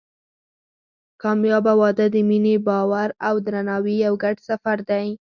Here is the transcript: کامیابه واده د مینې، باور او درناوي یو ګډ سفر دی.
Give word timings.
کامیابه 1.21 1.73
واده 1.81 2.05
د 2.13 2.15
مینې، 2.29 2.55
باور 2.67 3.09
او 3.27 3.35
درناوي 3.45 3.95
یو 4.05 4.13
ګډ 4.23 4.35
سفر 4.49 4.77
دی. 4.89 5.07